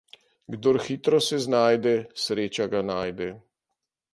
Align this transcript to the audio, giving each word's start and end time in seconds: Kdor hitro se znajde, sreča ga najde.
Kdor 0.53 0.79
hitro 0.85 1.19
se 1.25 1.39
znajde, 1.43 1.93
sreča 2.25 2.67
ga 2.73 2.81
najde. 2.89 3.29